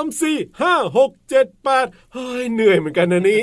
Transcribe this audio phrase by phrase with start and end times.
[0.00, 3.42] ามสี่ห้าหก เจ็ดแปดเฮ้ยเหนื่อยเหมือนกันนะนี่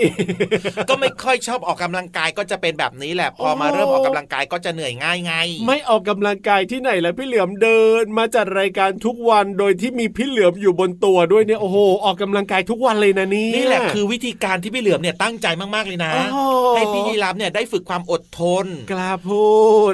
[0.89, 5.33] ก็ไม่ค่อยชอบออกกำลังกายก็จะเป็นแบบนี้แหละ พอมาโอ้เริ่มออกกำลังกายก็จะเหนื่อยง่ายไง
[5.67, 16.39] ไม่ออกกำลังกายที่ไหนแล้วพี่เหลือมเดิน มาจัดรายการทุกวันโดยที่มีพี่เหลือมอยู่บนตัวด้วยเนี่ยโอ้โหออกกำลังกายทุกวันเลยนะนี่นี่แหละคือวิธีการที่พี่เหลือมเนี่ยตั้งใจมากๆเลยนะโอ้โห
[16.75, 19.47] ให้พี่ยีราฟเนี่ยได้ฝึกความอดทนกล้าพู
[19.91, 19.93] ด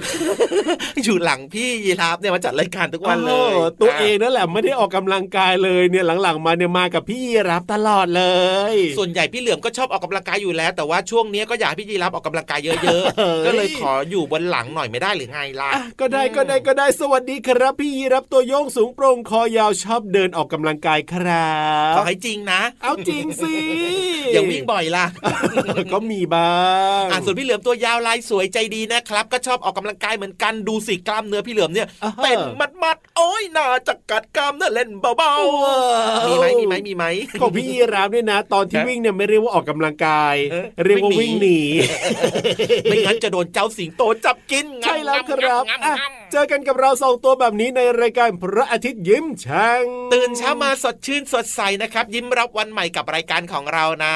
[1.04, 8.24] อยู่หลังพี่ยีราฟเนี่ยมาจัดรายการทุกวันเลยโอ้โหตัวเองนั่นแหละไม่ได้ออกกำลังกายเลยเนี่ยหลังๆ มาเนี่ยมากับพี่ยีรับตลอดเล
[8.74, 21.52] ย ส่วนใหญ่พี่เหลือมก็ชอบออกกำลังกายอยู่แล้ว แต่ว่าช่วงนี้ก็อยากให้พี่ยีราฟออกกำลังกายเยอะเฮ้ยๆก็เลยขออยู่บนหลังหน่อยไม่ได้หรือไงล่ะอะ ก็ได้ก็ได้ก็ได้สวัสดีครับพี่ยีรับตัวโยงสูงโปร่งคอยาวชอบเดินออกกำลังกายครั
[21.92, 23.54] บขอให้จริงนะ เอาจริงสิ
[24.34, 25.06] อย่าวิ่งบ่อยล่ะ
[25.94, 26.54] ก็มีบ้า
[27.02, 37.06] งอะส่วนพี่เหลือมตัวยาวลายสวยใจดีนะครับ ก็ชอบออกกำลังกายเหมือนกันดูสิกล้ามเนื้อพี่เหลือมเนี่ยอ่าฮะเป็นมัดมัดๆโอ้ยน่าจะกัดกล้ามเนื้อเล่นเบาๆมีไหมมีไหมมีไหม
[37.42, 41.60] ของพี่ยีรับเนี่ยนะ ตอนที่ฮะวิ่งเนี่ยไม่เรียกว่าออกกำลังกายเออเรียกว่าวิ่วิ่งงหหนีนี
[42.84, 49.84] ไม่งั้นจะโดนเจ้าสิงโตจับกิน ใช่แล้วครับงับอะงับงับ เจอกันกับเราสองตัวแบบนี้ในรายการพระอาทิตย์ยิ้มช่าง
[50.14, 54.16] ตื่นเช้ามาสดชื่นสดใสนะครับ ยิ้มรับวันใหม่กับรายการของเรานะ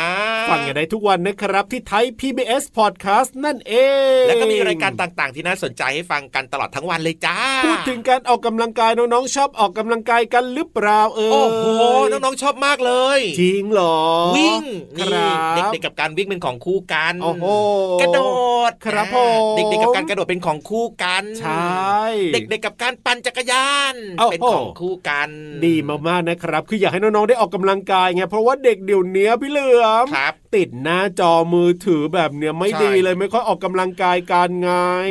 [0.49, 3.73] ฟังกันได้ทุกวันนะครับที่ไทย PBS Podcast นั่นเอ
[4.21, 11.65] ง แล้วก็มีรายการต่างๆ ที่น่าสนใจให้ฟังกันตลอดทั้งวันเลยจ้าพูดถึงการออกกำลังกายน้องๆ ชอบออกกำลังกายกันหรือเปล่าเออโอ้โห
[12.11, 13.97] น้องๆชอบมากเลย จริงเหรอ
[14.37, 14.63] วิ่ง
[14.97, 17.45] คนี่รับเด็กๆกับการวิ่งเป็นของคู่กันโอ้โห
[18.01, 18.19] กระโด
[18.69, 19.15] ดครับอ่าผ
[19.53, 25.29] มเด็กๆกับการกระโดดเป็นของคู่กันใช่เด็กๆกับการปั่นจักรยานโอ้โหเป็นของคู่กัน
[25.65, 25.75] ดี
[26.07, 34.69] มากๆนะครับ คืออยากให้น้องๆได้ออกกำลังกายไงเพราะว่าเด็กเดี๋ยวนี้พี่เหลือมครับติดหน้าจอมือถือแบบเนี้ยไม่ใช่ดีเลยไม่ค่อยออกกำลังกายการไง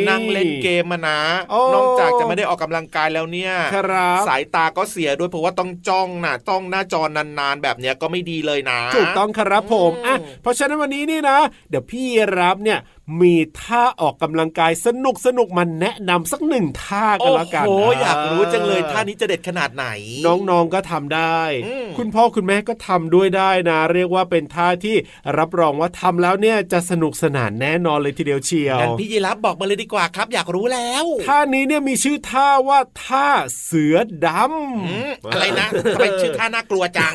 [0.09, 1.21] นั่งเล่นเกมมานะ
[1.51, 11.39] โอ้นอกจากจะไม่ได้ออกกำลังกายแล้วเนี่ยครับสายตาก็เสียด้วยเพราะว่าต้องจ้องนะต้องหน้าจอนานๆ แบบเนี้ยก็ไม่ดีเลยนะถูกต้องครับผมอืมอะเพราะฉะนั้นวันนี้นี่นะ
[11.71, 12.05] เดี๋ยวพี่
[12.39, 12.79] รับเนี่ย
[13.21, 19.87] มีท่าออกกำลังกายสนุกสนุกๆมาแนะนำสักหนึ่งทท่ากันแล้วกันโอ้โหอยากรู้จังเลยท่านี้จะเด็ดขนาดไหน
[20.27, 24.97] น้องๆก็ทำได้อืมคุณพ่อคุณแม่ก็ทำด้วยได้นะ เรียกว่าเป็นท่าที่
[25.39, 33.29] รับรองว่าทำแล้วเนี่ยจะสนุกสนานแน่นอนเลยทีเดียวเชียวงั้นพี่ยีรับบอกมาเลยดีกว่าครับ อยากรู้แล้วท่านี้เนี่ยมีชื่อท่าว่าท่า
[33.63, 37.13] เสือดอืมำอะไรนะทำไมชื่อท่าน่ากลัวจัง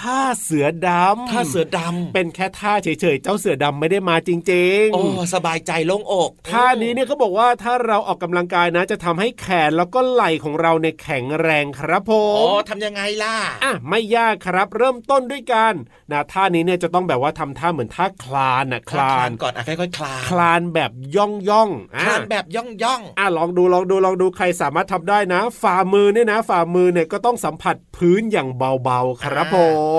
[0.00, 5.02] ท่าเสือดำท่าเสือดำเป็นแค่ท่าเฉยๆเจ้าเสือดำไม่ได้มาจริงโอ้
[5.34, 13.34] สบายใจโล่งอกท่านี้เนี่ยเขาบอกว่าถ้าเราออกกำลังกายนะ จะทำให้แขนแล้วก็ไหล่ของเราเนี่ยแข็งแรงครับผโอ้มทำยังไงล่ะ
[13.64, 15.72] อะไม่ยากครับเริ่มต้นด้วยกัน
[16.12, 29.56] นะท่านี้เนี่ยจะต้องแบบว่าทำท่าเหมือนท่าคลานนะคลานก่อนอะค่อยๆคลานคลานแบบย่องย่องๆอะคลานแบบย่องย่องอะลองดูลองดูลองดูใครสามารถทำได้นะ ฝ่ามือเนี่ยนะ ฝ่ามือเนี่ยก็ต้องสัมผัสพื้นอย่างเบาๆครับผ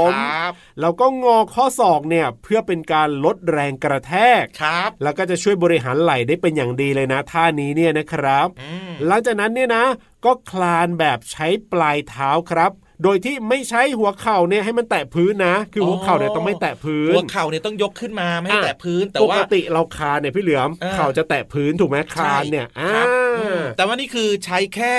[0.10, 9.86] มครับแล้วก็งอข้อศอกเนี่ยเพื่อเป็นการลดแรงกระแทกครับแล้วก็จะช่วยบริหารไหล่ได้เป็นอย่างดีเลยนะท่านี้เนี่ยนะครับอืมหลังจากนั้นเนี่ยนะ
[10.25, 12.72] ก็คลานแบบใช้ปลายเท้าครับ
[13.04, 23.08] โดยที่ไม่ใช้หัวเข่าเนี่ยให้มันแตะพื้นนะ คือหัวเข่าเนี่ยต้องไม่แตะพื้น หัวเข่าเนี่ยต้องยกขึ้นมาไม่ให้อะแตะพื้น แต่ปว่ากติเราคลานเนี่ยพี่เหลือมเออเข่าจะแตะพื้นถูกไหมคลานเนี่ยใช่อ่าครับ
[23.40, 24.94] อืมแต่ว่านี่คือใช้แค่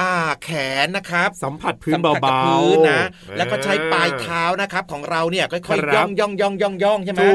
[0.00, 0.10] อ่า
[0.44, 0.50] แข
[0.84, 7.30] นนะครับ สัมผัสพื้นสัมผัสกับเบาพื้นๆนะอ่าแล้วก็ใช้ปลายเท้านะครับ ของเราเนี่ยค่อยครัๆบย่องย่องย่องย่องย่องใช่ไหมถู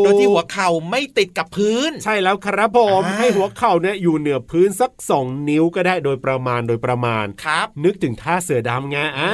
[0.00, 9.30] กโดยที่หัวเข่าไม่ติดกับพื้น ใช่แล้วครับผมอ่าให้หัวเข่าเนี่ยอยู่เหนือพื้นสักสองนิ้วก็ได้โดยประมาณโดยประมาณครับ นึกถึงท่าเสือดำไงอ่า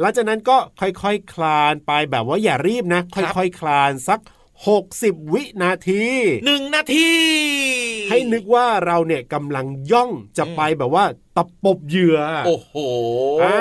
[0.00, 4.20] หลังจากนั้นก็ค่อยๆคคลานไปแบบว่าอย่ารีบนะครับค่อยๆคลานสัก
[4.76, 6.04] 60 วินาที
[6.44, 7.10] หนึ่งนาที
[8.10, 11.04] ให้นึกว่าเราเนี่ยกำลังย่องจะไปแบบว่า
[11.36, 12.74] ตะปบเหยื่อโอ้โห
[13.42, 13.52] อ่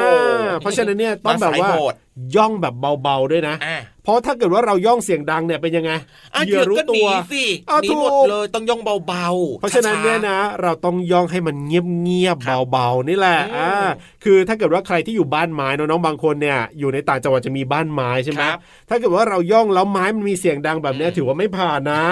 [0.46, 1.94] าเพราะฉะนั้นเนี่ยต้องแบบว่ามาสายโหด
[2.36, 2.74] ย่องแบบ
[3.04, 5.92] เบาๆด้วยนะอะเพราะถ้าเกิดว่าเราย่องเสียงดังเนี่ยเป็นยังไง
[6.36, 13.90] อะเหเหยื่ยื่ออรู้ก็หตันีวสิอ้าวหนีถูกหมดเลยต้องย่องเบาๆ เพราะฉะนั้นเนี่ยนะ เราต้องย่องให้มันเงียบๆครับเบาๆนี่แหละอืมอ่า
[14.24, 18.58] คือถ้าเกิดว่าใครที่อยู่บ้านไม้น้องๆบางคนเนี่ยอยู่ในต่างจังหวัดจะมีบ้านไม้ใช่ไหมครับ
[18.90, 22.04] ถ้าเกิดว่าเราย่องแล้วไม้มันมีเสียงดังแบบเนี้ยถือว่าไม่ผ่านนะ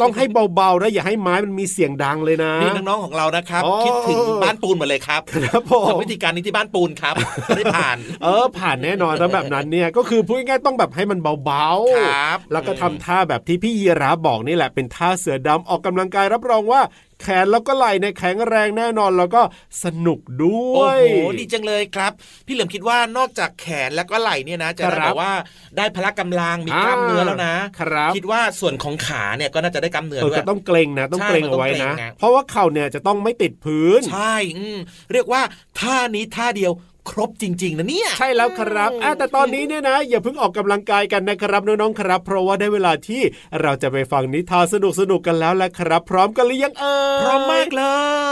[0.00, 0.24] ต้องให้
[0.54, 7.14] เบาๆนะอย่าให้ไม้มันมีเสียงดังเลยนะนี่น้องๆของเรานะครับโอ้คิดถึงบ้านปูนหมดเลยครับครับผมทำวิธีการนี้ที่บ้านปูนครับ
[7.46, 11.68] ไม่ได้ผ่าน เออผ่านแน่นอนแล้วแบบนั้นเนี่ยก็คือพูดง่ายๆต้องแบบให้มันเบา
[11.98, 16.80] ครับแล้วก็ทำท่าแบบที่พี่ยีราฟบอกนี่แหละเป็นท่าเสือดำออกกำลังกายรับรองว่า
[17.22, 19.42] แขนแล้วก็ไหล่เนี่ยแข็งแรงแน่นอนแล้วก็
[19.84, 22.12] สนุกด้วโอ้ยโหดีจังเลยครับ
[22.46, 25.32] พี่เหลิมคิดว่านอกจากแขนแล้วก็ไหล่เนี่ยนะจะได้ครับแบบว่า
[25.76, 34.78] ได้พละกำลังมีกล้ามเนื้อแล้วนะครับคิดว่าส่วนของขาเนี่ยก็น่าจะได้กล้ามเนื้อเออด้วยก็ต้องเกรงนะต้องใช่เกรงมันต้เอาองไว้เกรงนะไงเพราะว่าเข่าเนี่ยจะต้องไม่ติดพื้น ใช่อืม
[35.12, 35.42] เรียกว่า
[35.80, 36.72] ท่านี้ท่าเดียว
[37.10, 43.22] ครบจริง ๆ นะเนี่ย ใช่แล้วครับอะแต่ตอนนี้เนี่ยนะ อย่าเพิ่งออกกำลังกายกันนะครับน้องๆครับ เพราะว่าได้เวลาที่
[43.60, 44.74] เราจะไปฟังนิทานส
[45.10, 47.82] นุกๆกันแล้วแหละครับ พร้อมกันหรือยังเอ่ยพร้อมมากเล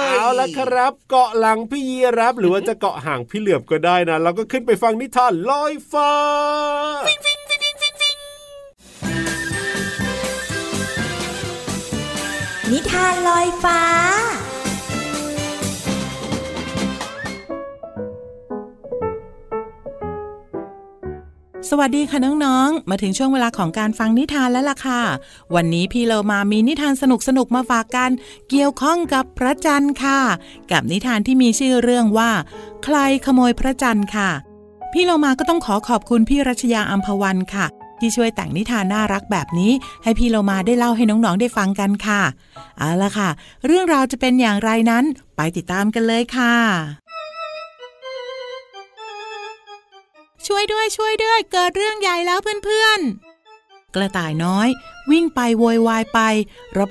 [0.05, 6.12] ยเอาละครับ เกาะหลังพี่ยีรับหรือว่าจะเกาะห่างพี่เหลือบก็ได้นะแล้วก็ขึ้นไปฟังนิทานลอยฟ้า
[12.73, 13.81] นิทานลอยฟ้า
[21.71, 25.03] สวัสดีค่ะน้องๆ มาถึงช่วงเวลาของการฟังนิทานแล้วล่ะค่ะ
[25.55, 27.05] วันนี้พี่เรามามีนิทานส
[27.37, 28.11] นุกๆมาฝากกัน
[28.51, 30.21] เกี่ยวข้องกับพระจันทร์ค่ะ
[30.71, 32.31] กับนิทานที่มีชื่อเรื่องว่า
[32.85, 32.97] ใคร
[33.27, 34.31] ขโมยพระจันทร์ค่ะ
[34.93, 37.67] พี่เรามาก็ต้องขอขอบคุณพี่รัชยาอัมพวันค่ะ
[38.01, 39.73] ที่ช่วยแต่งนิทานน่ารักแบบนี้
[40.03, 42.23] ให้พี่เรามาได้เล่าให้น้องๆได้ฟังกันค่ะ
[42.79, 43.29] เอาละค่ะ
[43.67, 45.05] เรื่องราวจะเป็นอย่างไรนั้น
[45.37, 47.06] ไปติดตามกันเลยค่ะ
[50.47, 54.69] ช่วยด้วยช่วยด้วย เกิดเรื่องใหญ่แล้วเพื่อนๆ กระต่ายน้อย
[55.11, 56.21] วิ่งไปโวยวายไป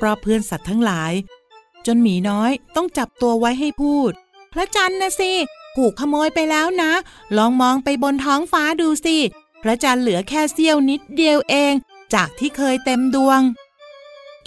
[0.06, 1.14] รอบๆเพื่อนสัตว์ทั้งหลาย
[1.86, 4.12] จนหมีน้อยต้องจับตัวไว้ให้พูด
[4.54, 5.32] พระจันทร์นะสิ
[5.78, 6.92] ถูกขโมยไปแล้วนะ
[7.38, 9.18] ลองมองไปบนท้องฟ้าดูสิ
[9.64, 11.74] พระจันทร์เหลือแค่เสี้ยวนิดเดียวเอง
[12.14, 13.42] จากที่เคยเต็มดวง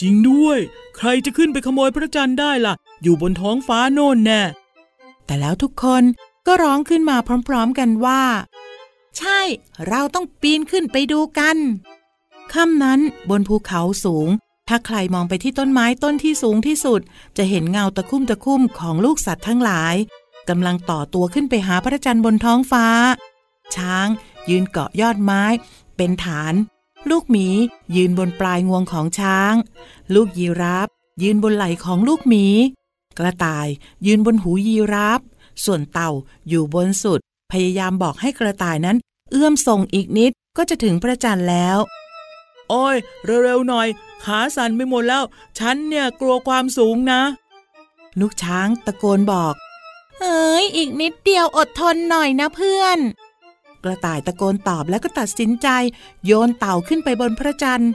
[0.01, 0.59] จริงด้วย
[0.97, 4.43] ใครจะขึ้นไปขโมยพระจันทร์ได้ล่ะ อยู่บนท้องฟ้าโน่นแน่
[5.27, 6.03] แต่แล้วทุกคน
[6.47, 7.17] ก็ร้องขึ้นมา
[7.49, 8.23] พร้อม ๆ กันว่า
[9.19, 9.41] ใช่
[9.89, 11.57] เราต้องปีนขึ้นไปดูกัน
[12.53, 13.01] ค่ำนั้น
[13.31, 14.29] บนภูเขาสูง
[14.69, 17.01] ถ้าใครมองไปที่ต้นไม้ต้นที่สูงที่สุด
[17.37, 19.95] จะเห็นเงาตะคุ่มตะคุ่มของลูกสัตว์ทั้งหลาย
[20.49, 22.87] กำลังต่อตัวขึ้นไปหาพระจันทร์บนท้องฟ้า
[23.77, 24.09] ช้าง
[24.51, 25.43] ยืนเกาะยอดไม้
[25.97, 26.55] เป็นฐาน
[27.11, 27.47] ลูกหมี
[27.97, 29.55] ยืนบนปลายงวงของช้าง
[30.15, 30.89] ลูกยีราฟ
[31.23, 32.47] ยืนบนไหล่ของลูกหมี
[33.19, 33.69] กระต่าย
[34.07, 35.21] ยืนบนหูยีราฟ
[35.65, 36.11] ส่วนเต่า
[36.49, 37.21] อยู่บนสุด
[37.53, 38.97] พยายามบอกให้กระต่ายนั้น
[39.31, 41.79] เอื้อมส่งอีกนิดก็จะถึงพระจันทร์แล้ว
[42.69, 43.89] โอ้ย เร็วๆหน่อย
[44.25, 45.23] ขาสั่นไปหมดแล้ว
[45.59, 47.21] ฉันเนี่ยกลัวความสูงนะ
[48.21, 49.55] ลูกช้างตะโกนบอก
[50.19, 52.99] เฮ้ย อีกนิดเดียวอดทนหน่อยนะเพื่อน
[53.85, 55.69] กระต่ายตะโกนตอบแล้วก็ตัดสินใจ
[56.27, 57.91] โยนเต่าขึ้นไปบนพระจันทร์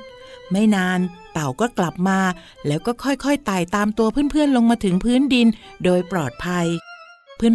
[0.51, 0.99] ไม่นาน
[1.33, 2.19] เต่าก็กลับมา
[2.67, 5.47] แล้วก็ค่อยๆไต่ตามตัวเพื่อนๆลงมาถึงพื้นดิน
[5.83, 6.67] โดยปลอดภัย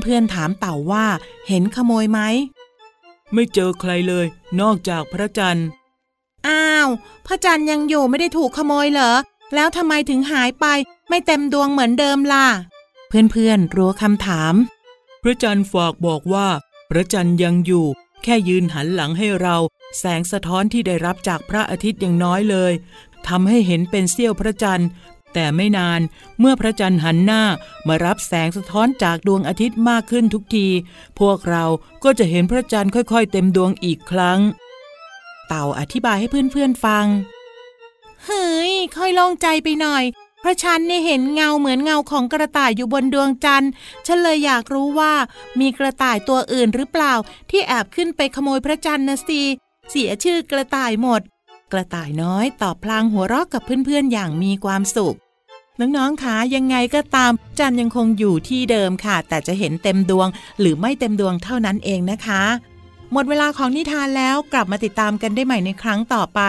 [0.03, 1.07] เพื่อนๆถามเต่าว่า
[1.49, 2.21] เห็นขโมยไหม
[3.35, 4.27] ไม่เจอใครเลย
[4.61, 5.67] นอกจากพระจันทร์
[6.49, 6.89] อ้าว
[7.27, 9.13] พระจันทร์ยังอยู่ไม่ได้ถูกขโมยเหรอ
[9.55, 10.67] แล้วทำไมถึงหายไป
[11.09, 12.47] ไม่เต็มดวงเหมือนเดิมล่ะ
[13.09, 14.55] เพื่อนๆรัวคำถาม
[15.23, 16.49] พระจันทร์ฝากบอกว่า
[16.91, 17.87] พระจันทร์ยังอยู่
[18.23, 19.57] แค่ยืนหันหลังให้เรา
[19.99, 22.73] แสงสะท้อนที่ได้รับจากพระอาทิตย์ยังน้อยเลย
[23.29, 24.89] ทำให้เห็นเป็นเสี้ยวพระจันทร์
[25.35, 26.01] แต่ไม่นาน
[26.39, 27.43] เมื่อพระจันทร์หันหน้า
[27.89, 30.67] มารับแสงสะท้อนจากดวงอาทิตย์มากขึ้นทุกที
[31.21, 31.65] พวกเรา
[32.05, 34.41] ก็จะเห็นพระจันทร์ค่อยๆ เต็มดวงอีกครั้ง
[35.49, 37.07] เต่าอธิบายให้เพื่อนๆฟัง
[38.25, 40.05] เฮ้ย ค่อยโล่งใจไปหน่อย
[40.41, 43.71] เพราะฉันเนี่ยเห็นเงาเหมือนเงาของกระต่ายอยู่บนดวงจันทร์
[44.07, 45.15] ฉันเลยอยากรู้ว่า
[45.61, 47.15] มีกระต่ายตัวอื่นหรือเปล่า
[47.51, 49.43] ที่แอบขึ้นไปขโมยพระจันทร์นะสิ
[49.91, 51.21] เสียชื่อกระต่ายหมด
[51.73, 55.17] กระต่ายน้อยตอบพลางหัวเราะกับเพื่อนๆ อย่างมีความสุข
[55.81, 60.29] น้องๆคะยังไงก็ตาม จันยังคงอยู่ที่เดิมค่ะ แต่จะเห็นเต็มดวง
[60.61, 62.43] หรือไม่เต็มดวงเท่านั้นเองนะคะ
[63.13, 66.41] หมดเวลาของนิทานแล้วกลับมาติดตามกันได้ใหม่ในครั้งต่อไป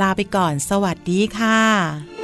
[0.00, 2.17] ลาไปก่อน สวัสดีค่ะ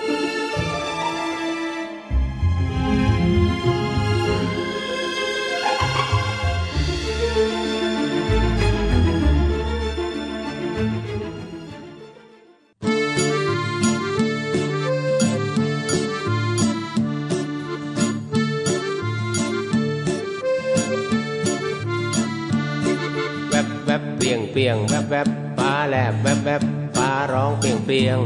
[24.75, 25.29] ยงเปียงแวบแวบ
[25.59, 26.63] ฟ้าแลบแวบแวบ
[26.97, 28.19] ฟ้าร้องเปียงเปียง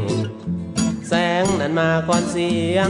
[1.09, 2.89] แสงนั้นมาก่อนเสียง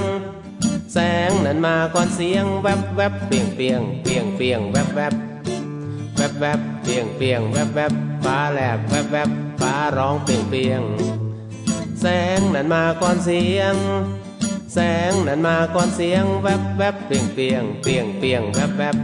[0.94, 0.98] แส
[1.30, 5.14] งนั้นมาก่อนเสียง แวบแวบเปียงเปียงเปียงเปียงแวบแวบ
[6.18, 9.30] แวบแวบเปียงเปียงแวบแวบฟ้าแลบแวบแวบ
[9.62, 10.82] ฟ้าร้องเปียงเปียง
[12.02, 12.06] แส
[12.38, 13.76] งนั้นมาก่อนเสียง
[14.74, 18.96] แสงนั้นมาก่อนเสียง แวบแวบเปียงเปียงเปียงเปียงแวบแวบ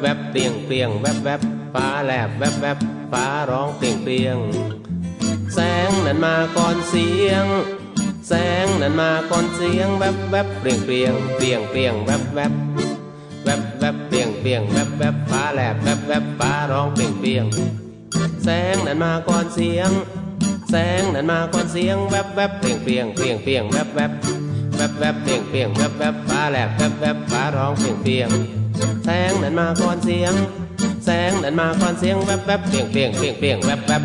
[0.00, 1.40] แวบแวบเปียงเปียงแวบแวบ
[1.74, 2.78] ฟ้าแลบแวบแวบ
[3.12, 4.36] ฟ้าร้องเปียงเปียง
[5.54, 7.44] แสงนั้นมาก่อนเสียง
[8.28, 8.32] แส
[8.64, 12.52] งนั้นมาก่อนเสียงแวบแวบเปลี่ยงเปลี่ยงเปลี่ยงเปลี่ยงแวบแวบ
[13.44, 17.44] แวบแวบเปลี่ยงเปลี่ยงแวบแวบฟ้าแลบแวบแวบฟ้าร้องเปลี่ยงเปลี่ยง
[18.44, 19.90] แสงนั้นมาก่อนเสียง
[20.70, 24.12] แสงนั้นมาก่อนเสียงแวบแวบเปลี่ยงเปลี่ยงเปลี่ยงเปลี่ยงแวบแวบ
[24.76, 28.30] แวบแวบเปลี่ยงเปลี่ยงแวบแวบฟ้าแลบแวบแวบฟ้าร้องเปลี่ยงเปลี่ยง
[29.28, 30.34] งนั้นมาก่อนเสียง
[31.04, 34.02] แสงนั้นมาก่อนเสียงแวบแวบเปียงเปียงเปียงเปียงแวบแวบ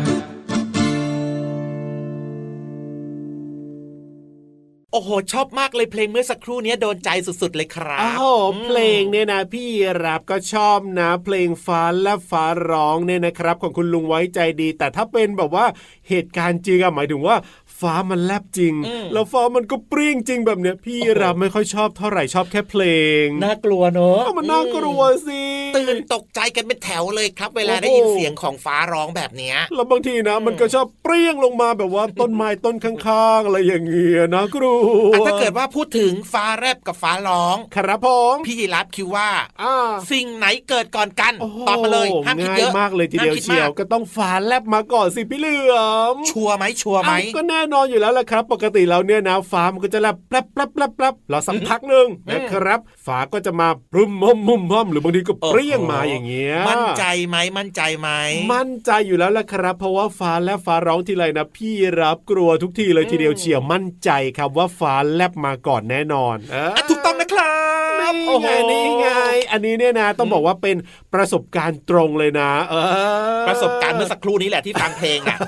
[4.92, 8.32] โอ้โหชอบมากเลยเพลงเมื่อสักครู่เนี้ยโดนใจสุดๆเลยครัอ้าบว
[8.64, 9.68] เพลงเนี่ยนะพี่
[10.04, 15.66] รับก็ชอบนะ เพลงฟ้าและฟ้าร้องเนี่ยนะครับ ของคุณลุงไว้ใจดี แต่ถ้าเป็นแบบว่า
[16.08, 17.36] เหตุการณ์จริงอะหมายถึงว่า
[17.80, 22.82] ฟ้ามันแลบจริงอืมแล้วฟ้ามันก็เปรี้ยงจริงแบบเนี้ยพี่รับไม่ค่อยชอบเท่าไหร่ชอบแค่เพล
[23.24, 25.42] ง น่ากลัวเนอะอ้าวมันน่ากลัวสิ
[25.76, 34.74] ตื่นตกใจกันเป็นแถวเลยครับ เวลาโอ้โหได้ยินเสียงของฟ้าร้องแบบเนี้ยแล้วบางทีนะมันก็ชอบเปรี้ยงลงมาแบบว่าต้นไม้ต้นข้างๆอะไรอย่างเงี้ยนะครู
[35.14, 39.28] อะถ้าเกิดว่าพูดถึงฟ้าแรบกับฟ้าร้อง ครับผมพี่ยีรับคิดว่า
[39.62, 39.74] อ่า
[40.12, 45.76] สิ่งไหนเกิดก่อนกันโอ้โหตอบมาเลยห้ามคิดง่ายเยอะมากเลยทีเดียวห้ามคิเชียวมากก็ต้องฟ้าแลบมาก่อนสิพี่เหลือ
[46.14, 58.08] มชัวร์ไหมชัวร์ไหมอ้าวก็แน่นอนอยู่แล้วแหละครับ ปกติแล้วเนี่ยนะฟ้ามันก็จะแลบแปลบแปลบแปลบแปลบรอสักพักหนึ่งนะครับฟ้าก็จะมาพรุ่มมุ่มมุ่มพ่อมหรือบางทีก็เปรี้ยงมาอย่างเงี้ยมั่นใจไหมมั่นใจไหม
[58.52, 67.52] มั่นใจอยู่แล้วแหละครับ เพราะว่าฟ้าและฟ้าร้องทีไรนะ พี่รับกลัวทุกทีเลยทีเดียวเชียวมั่นใจครับว่าฟ้าแลบมาก่อนแน่นอนเอออะถูกต้องนะครั
[67.84, 69.08] บนี่ โอ้โหไงนี่ไง
[69.50, 70.76] อันนี้เนี่ยนะ ต้องบอกว่าเป็น
[71.14, 75.38] ประสบการณ์ตรงเลยนะ เออ ประสบการณ์เมื่อสักครู่นี้แหละที่ฟังเพลงอะ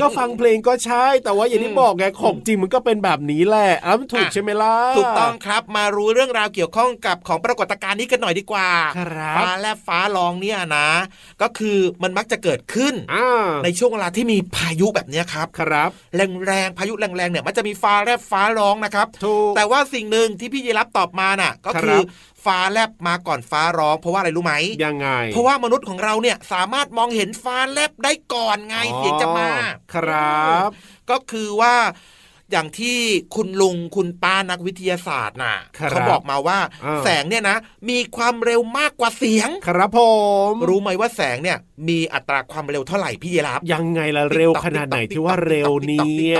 [0.00, 8.68] ก็ฟังเพลงก็ใช่ แต่ว่าอย่างที่บอกไงของจริงมันก็เป็นแบบนี้แหละอ้าวมันถูกอะใช่ไหมล่ะ ถูกต้องครับมารู้เรื่องราวเกี่ยวข้องกับของปรากฏการณ์นี้กันหน่อยดีกว่า
[8.98, 10.88] ครับฟ้าแลบฟ้าร้องเนี่ยนะ
[11.42, 15.90] ก็คือมันมักจะเกิดขึ้นอ่าในช่วงเวลาที่มีพายุแบบเนี้ยครับ ครับ
[16.46, 22.04] แรงๆ พายุแรงๆ เนี่ยมันจะมีฟ้าแลบฟ้าร้องนะครับถูกแต่ว่าสิ่งหนึ่งที่พี่ยีรับตอบมาน่ะก็คืครัอบ
[22.44, 29.50] ฟ้าแลบมาก่อนฟ้าร้อง เพราะว่าอะไรรู้ไหมยังไง เพราะว่ามนุษย์ของเราเนี่ยสามารถมองเห็นฟ้าแลบได้ก่อนไงเสียงจะมา
[29.94, 30.68] ครับ
[31.10, 31.74] ก็คือว่า
[32.50, 32.98] อย่างที่
[33.34, 37.56] คุณลุงคุณป้านักวิทยาศาสตร์น่ะครับเขาบอกมาว่าอ่า แสงเนี่ยนะ
[37.88, 40.00] มีความเร็วมากกว่าเสียง ครับผ
[40.50, 41.58] ม รู้ไหมว่าแสงเนี่ย
[41.88, 46.38] มีอัตราความเร็วเท่าไหร่พี่ยีรับ ยังไงล่ะเร็วขนาดไหนที่ว่าเร็วเนี่ย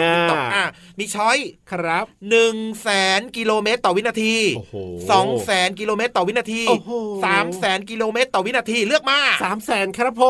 [0.55, 0.65] อะ
[0.99, 1.39] มีช้อย
[1.71, 4.75] ครับหนึ่งแสนกิโลเมตรต่อวินาทีโอ้โห
[5.11, 6.91] สองแสนกิโลเมตรต่อวินาทีโอ้โห
[7.25, 10.23] สามแสนกิโลเมตรต่อวินาทีเลือกมาสามแสนครับผ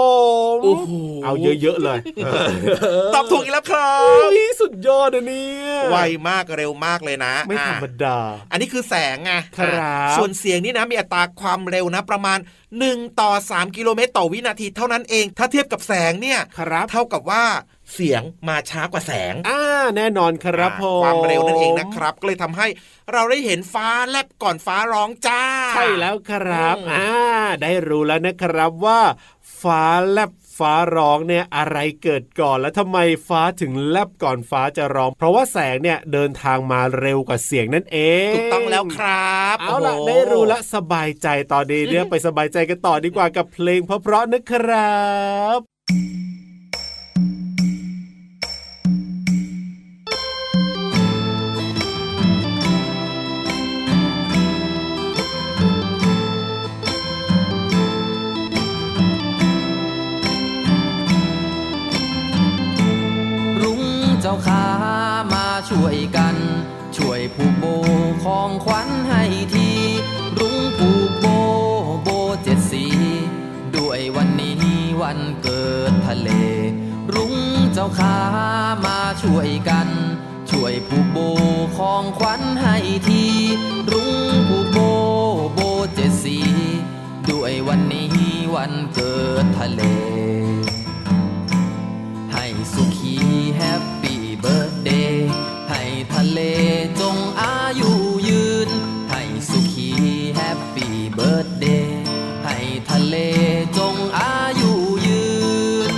[0.54, 0.90] มโอ้โห
[1.24, 1.98] เอาเยอะๆเลย
[3.14, 4.00] ตอบถูกอีกแล้วครับ
[4.32, 5.96] เฮ้ยสุดยอดอันเนี้ยไว
[6.28, 8.18] มากเร็วมากเลยนะ ไม่ธรรมอะดา
[8.50, 12.38] อันนี้คือแสงไงครับส่วนเสียงนี่นะมีอัตราความเร็วนะประมาณ
[12.80, 17.44] 1 ต่อ 3 กิโลเมตรต่อวินาทีเท่านั้นเอง ถ้าเทียบกับแสงเนี่ยครับเท่ากับว่า
[17.92, 19.60] เสียงมาช้ากว่าแสง อ่า
[19.96, 22.66] แน่นอนครับอะผมความเร็วนั่นเองนะครับ ก็เลยทำให้
[23.12, 25.42] เราได้เห็นฟ้าแลบก่อนฟ้าร้องจ้า
[25.74, 27.12] ใช่แล้วครับอืมอ่า
[27.62, 29.00] ได้รู้แล้วนะครับว่า
[29.60, 37.98] ฟ้าแลบ ฟ้าร้องเนี่ยอะไรเกิดก่อน แล้วทำไมฟ้าถึงแลบก่อนฟ้าจะร้อง เพราะว่าแสงเนี่ยเดินทางมาเร็วกว่าเสียงนั่นเอ
[38.30, 45.00] งถูกต้องแล้วครับเอาล่ะโโหได้รู้ละสบายใจตอนนี้เนี่ยไปสบายใจกันต่อดีกว่ากับเพลงเพราะๆนะครั
[45.56, 46.31] บ
[64.32, 64.66] งเจ้าขา
[65.34, 66.36] มาช่วยกัน
[66.96, 67.64] ช่วยผูกโบ
[68.24, 69.22] ของขวัญให้
[69.54, 69.68] ที
[70.38, 71.26] รุ้งผูกโบ
[72.02, 72.08] โบ
[72.42, 72.84] เจ็ดสี
[73.76, 74.54] ด้วยวันนี้
[75.02, 76.28] วันเกิดทะเล
[77.14, 77.34] รุ้ง
[77.72, 78.16] เจ้าขา
[78.86, 79.88] มาช่วยกัน
[80.50, 81.18] ช่วยผูกโบ
[81.78, 82.76] ของขวัญให้
[83.08, 83.24] ที
[83.92, 84.14] รุ้ง
[84.48, 84.78] ผูกโบ
[85.54, 85.60] โบ
[85.94, 86.38] เจ็ดสี
[87.30, 88.10] ด้วยวันนี้
[88.54, 89.82] วันเกิดทะเล
[96.32, 96.40] เล
[97.00, 97.90] จงอายุ
[98.28, 98.70] ยืน
[99.10, 99.90] ให้สุขี
[100.34, 102.02] แฮปปี้เบิร์ดเดย์
[102.44, 102.56] ให้
[102.90, 103.16] ทะเล
[103.78, 104.72] จงอายุ
[105.06, 105.24] ยื
[105.90, 105.92] น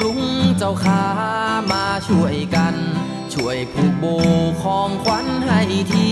[0.00, 0.22] รุ้ง
[0.58, 1.02] เจ้าขา
[1.70, 2.74] มาช่วยกัน
[3.34, 4.04] ช่วยผูกโบ
[4.62, 5.60] ของขวัญให้
[5.92, 6.11] ที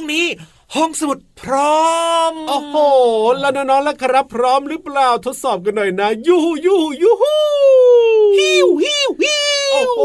[0.00, 0.26] วงนี้
[0.74, 1.90] ห้องสมุดพร้อ
[2.30, 2.76] ม โอ้โห
[3.38, 7.36] แล้วน้องๆแล้วครับ พร้อมหรือเปล่าทดสอบกันหน่อยนะ ยูฮูยูฮูยูฮู
[8.38, 10.00] ฮิวฮิวฮิว โอ้โห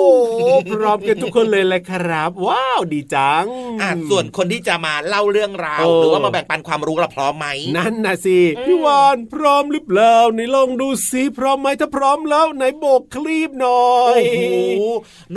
[0.72, 3.46] พร้อมกันทุกคนเลยแหละครับ ว้าวดีจัง
[3.82, 7.48] อะส่วนคนที่จะมาเล่าเรื่องราวโอ้หรือว่ามาแบ่งปันความรู้เราพร้อมไหม
[7.78, 14.44] นั่นนะสิพี่วานพร้อมหรือเปล่าไหนลองดูสิพร้อมไหมถ้าพร้อมแล้วไหนโบกคลีบหน่อยโอ้
[14.80, 14.84] โห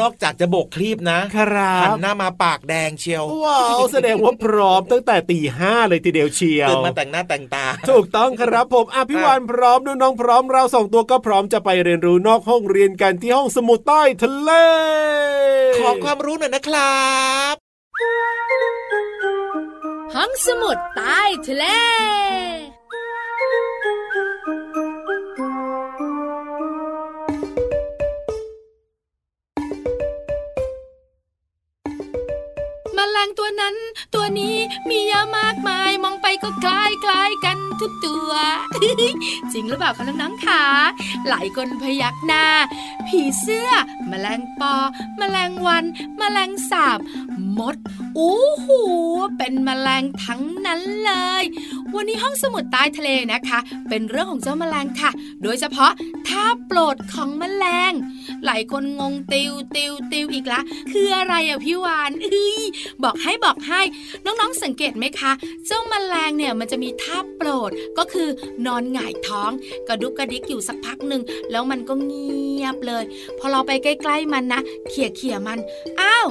[0.01, 14.51] นอกจากจะโบกคลีปนะครับหันหน้ามาปากแดงเชียวว้าวแสดงว่าพร้อมตั้งแต่ตีห้าเลยทีเดียวเชียวตื่นมาแต่งหน้าแต่งตาถูกต้องครับผมอะพี่วานพร้อมน้องๆพร้อมเราสองตัวก็พร้อมจะไปเรียนรู้นอกห้องเรียนกันที่ห้องสมุดใต้ทะเล
[15.79, 17.09] ขอความรู้หน่อยนะครั
[17.53, 17.55] บ
[20.15, 21.65] ห้องสมุดใต้ทะเล
[33.19, 33.75] ลงตัวนั้น
[34.15, 34.57] ตัวนี้
[34.89, 38.31] มีเยอะมากมาย มองไปก็คล้ายคล้ายกันทุกตัว
[39.53, 40.65] จริงหรือเปล่าคะน้องๆคะ
[41.29, 42.45] หลายคนพยักหน้า
[43.07, 43.71] ผีเสื้อ
[44.09, 44.75] แมลงปอ
[45.19, 45.85] แมลงวัน
[46.19, 46.99] แมลงสาบ
[47.59, 47.77] มด
[48.19, 48.81] อู้หู
[49.37, 51.45] เป็นแมลงทั้งนั้นเลย
[51.97, 55.11] วันนี้ห้องสมุดใต้ทะเลนะคะ เป็นเรื่องของเจ้าแมลงค่ะ
[55.43, 55.91] โดยเฉพาะ
[56.29, 57.93] ท่าโปรดของแมลง
[58.45, 60.61] หลายคนงงติวติวติวอีกละ
[60.93, 62.63] คืออะไรอะพี่วานเอ้ย
[63.05, 63.81] บอกให้บอกให้
[64.25, 65.33] น้องๆสังเกตไหมคะ
[65.67, 68.29] เจ้าแมลงเนี่ยมันจะมีท่าโปรดก็คือ
[68.67, 69.51] นอนหงายท้อง
[69.89, 73.05] กระดุกกระดิกอยู่สักพักหนึ่งแล้วมันก็เงียบเลย
[73.39, 75.59] พอเราไปใกล้ๆมันนะเขี่ยเขี่ยมัน
[76.01, 76.27] อ้าว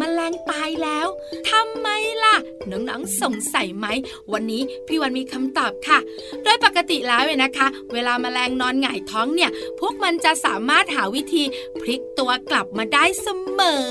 [0.00, 1.06] มแมลงตายแล้ว
[1.50, 1.88] ทำไม
[2.24, 2.36] ล่ะ
[2.70, 3.86] น้องๆสงสัยไหม
[4.32, 5.98] วันนี้พี่วันมีคำตอบค่ะ
[6.42, 11.44] โดยปกติแล้วเนี่ยนะคะ เวลามาแมลงนอนหงายท้องเนี่ย พวกมันจะสามารถหาวิธี
[11.80, 13.28] พลิกตัวกลับมาได้เส
[13.58, 13.86] มอ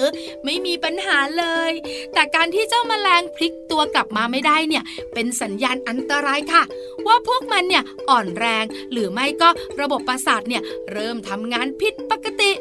[0.45, 1.71] ไม่มีปัญหาเลย
[2.13, 6.63] แต่การที่เจ้ามาแมลงพลิกตัวกลับมาไม่ได้เนี่ย เป็นสัญญาณอันตรายค่ะ
[7.07, 9.49] ว่าพวกมันเนี่ยอ่อนแรงหรือไม่ก็
[9.81, 12.51] ระบบประสาทเนี่ยเริ่มทำงานผิดปกติ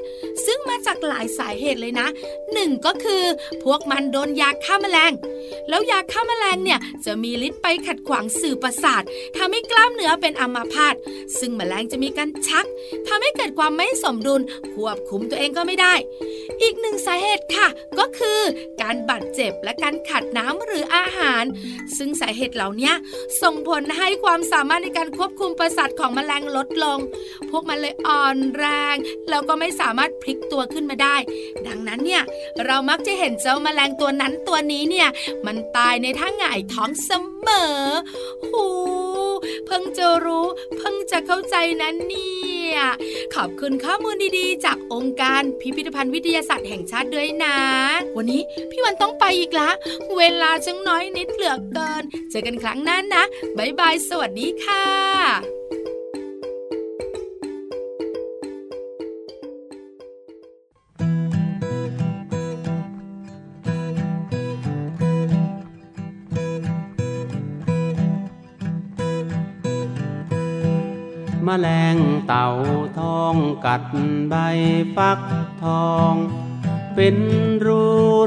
[0.46, 2.08] ซึ่ง มาจากหลายสาเหตุเลยนะ
[2.52, 3.24] หนึ่งก็คือ
[3.64, 5.12] พวกมันโดนยาฆ่าแมลง
[5.68, 9.02] แล้วยาฆ่าแมลงเนี่ยจะมีฤทธิ์ไปขัดขวางสื่อประสาท
[9.36, 10.94] ทำให้กล้ามเนื้อเป็นอัมาพาต
[11.38, 12.66] ซึ่งแมลงจะมีการชัก
[13.08, 14.40] ทำให้เกิดความไม่สมดุล
[14.74, 15.94] ควบคุมตัวเองก็ไม่ได้
[16.62, 18.40] อีกหนึ่งสาเหตุค่ะ ก็คือ
[18.82, 21.44] การบาดเจ็บและการขาดน้ำหรืออาหาร
[21.96, 22.92] ซึ่งสาเหตุเหล่านี้
[23.42, 26.98] ส่งผลให้ความสามารถในการควบคุมประสาทของแมลงลดลง
[27.50, 28.96] พวกมันเลยอ่อนแรง
[29.30, 31.16] แล้วก็ไม่สามารถพลิกตัวขึ้นมาได้
[31.66, 32.22] ดังนั้นเนี่ย
[32.66, 35.08] เรามักจะเห็นเจ้าแมลงตัวนั้นตัวนี้เนี่ย
[35.46, 37.10] มันตายในท่าหงายท้องเส
[37.46, 37.82] มอ
[38.50, 38.66] หู
[39.66, 42.78] เพิ่งจะรู้เพิ่งจะเข้าใจนั้นเนี่ย
[43.34, 47.56] ขอบคุณข้อมูลดีๆ จากองค์การพิพิธภัณฑ์วิทยาศาสตร์แห่งชาติด้วยนะ
[48.16, 49.70] วันนี้พี่วันต้องไปอีกละ
[50.16, 53.22] เวลาจังน้อยนิดเหลือเกิน เจอกันครั้งหน้านะ
[53.56, 55.63] บ๊ายบาย สวัสดีค่ะ
[71.48, 71.96] มแมลง
[72.28, 72.48] เต่า
[72.98, 73.82] ทองกัด
[74.30, 74.34] ใบ
[74.96, 75.20] ฟัก
[75.64, 76.12] ทอง
[76.94, 77.16] เป็น
[77.66, 77.84] รู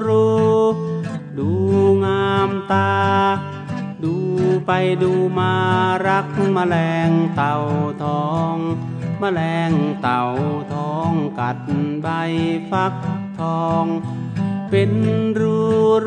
[0.08, 0.28] รู
[1.38, 1.50] ดู
[2.06, 2.94] งามตา
[4.04, 4.16] ดู
[4.66, 4.72] ไป
[5.04, 5.54] ดูมา
[6.08, 6.76] รักมแมล
[7.08, 7.56] งเต่า
[8.04, 8.56] ทอง
[9.22, 10.24] มแมลงเต่า
[10.74, 11.60] ทองกัด
[12.02, 12.08] ใบ
[12.72, 12.94] ฟัก
[13.40, 13.86] ทอง
[14.70, 14.92] เป็น
[15.40, 15.60] รู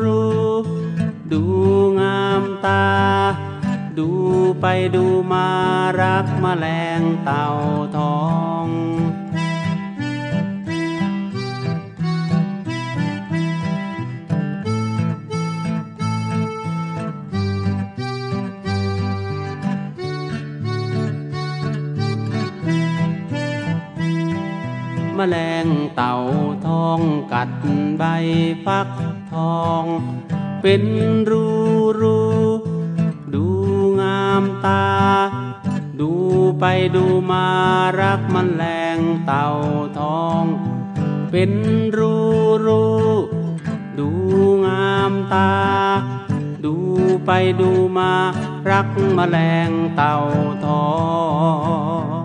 [0.03, 0.23] รู
[1.31, 1.43] ดู
[1.99, 2.85] งามตา
[3.99, 4.11] ดู
[4.61, 5.47] ไปดูมา
[6.01, 6.67] รักมแมล
[6.99, 7.45] งเต่า
[7.97, 8.21] ทอ
[8.63, 8.65] ง
[25.17, 26.15] มแมลงเต่า
[26.67, 26.99] ทอง
[27.33, 27.49] กัด
[27.97, 28.03] ใบ
[28.65, 28.89] ฟัก
[29.33, 29.83] ทอง
[30.61, 30.83] เป็น
[31.29, 31.45] รู
[32.00, 32.00] ร
[34.65, 34.83] ตา
[35.99, 36.11] ดู
[36.59, 37.47] ไปดูมา
[38.01, 38.63] รักมันแร
[38.97, 39.47] งเต่า
[39.99, 40.43] ทอง
[41.31, 41.51] เป็น
[41.97, 42.15] รู
[42.65, 42.85] รู
[43.99, 44.09] ดู
[44.65, 45.51] งามตา
[46.65, 46.75] ดู
[47.25, 48.11] ไปดูมา
[48.69, 50.15] รักมแมลงเต่า
[50.65, 50.85] ทอ
[52.19, 52.20] ง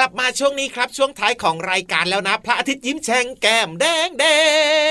[0.00, 4.24] ลับมาช่วงนี้ครับช่วงท้ายของรายการแล้วนะ พระอาทิตย์ยิ้มแฉ่งแก้มแดงแด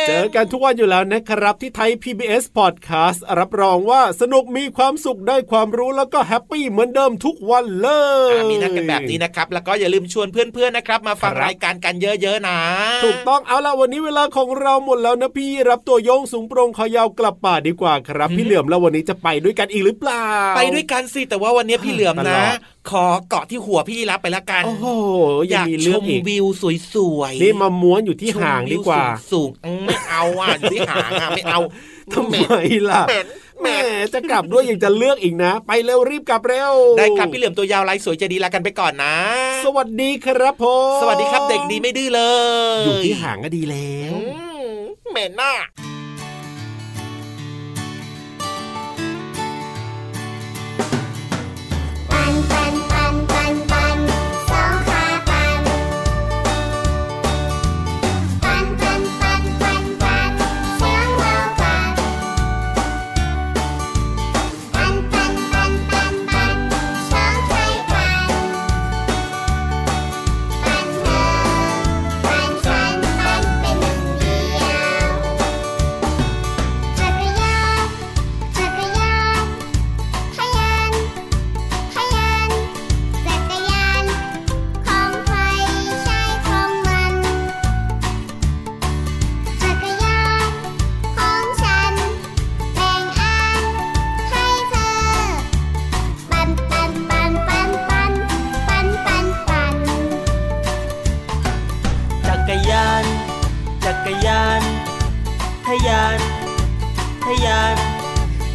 [0.04, 7.90] งเจอกันทุกวันอยู่แล้วนะครับที่ไทย PBS Podcast รับรองว่าสนุกมีความสุขได้ความรู้แล้วก็แฮปปี้เหมือนเดิมทุกวันเล
[8.32, 12.60] ยมีนัดกันแบบนี้นะครับ แล้วก็อย่าลืมชวนเพื่อนๆนะครับ มาฟังรายการกันเยอะๆนะ
[13.04, 22.42] ถูกต้องเอาละวันนี้เวลาของเราหมดแล้วนะพี่รับตัวโยงสูงโปร่งคอยาวกลับป่าดีกว่าครับ พี่เหลือมแล้ววันนี้จะไปด้วยกันอีกหรือเปล่า ไปด้วยกันสิแต่ว่าวันนี้พี่เหลือมนะ
[22.92, 24.86] ขอเกาะที่หัวพี่รับไปละกันโอ้โห
[25.50, 26.46] อยากชมวิว
[26.94, 29.50] สวยๆนี่มาม้วนอยู่ที่ห่างดีกว่า สูง
[29.86, 31.60] ไม่เอาอะอยู่ที่ห่างอะไม่เอา
[32.14, 32.36] ทำไม
[32.90, 33.04] ล่ะ
[33.62, 33.78] แม่
[34.14, 39.16] จะกลับด้วยยังจะเลือกอีกนะ ไปเร็วรีบกลับเร็ว ได้ครับพี่เหลือมตัวยาวลายสวยใจดีลากันไปก่อนนะ
[39.66, 40.66] สวัสดีครับผ
[40.98, 42.22] มสวัสดีครับเด็กดีไม่ดื้อเล
[42.80, 44.14] ย อยู่ที่ห่างก็ดีแล้ว
[45.12, 45.44] เหม็น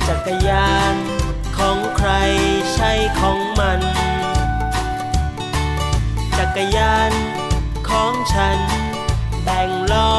[0.08, 0.96] จักรยาน
[1.58, 2.10] ของใคร
[2.74, 3.80] ใช่ของมัน
[6.38, 7.12] จักรยาน
[7.88, 8.58] ของฉัน
[9.42, 10.14] แบ่งล้อ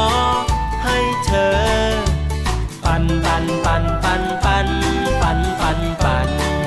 [0.84, 1.56] ให้เธอ
[2.84, 4.68] ปั่นปั่นปั่นปั่นปั่น
[5.20, 6.59] ปั่นปั่นปั่น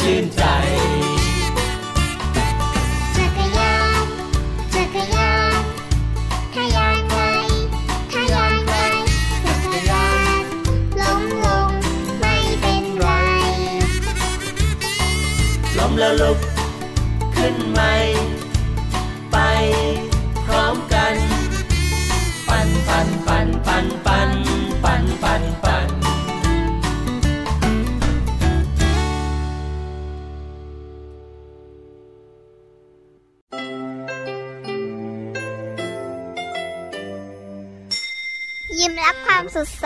[0.00, 0.55] ชื่นใจ